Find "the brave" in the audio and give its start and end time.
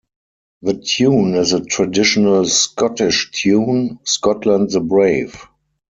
4.71-5.45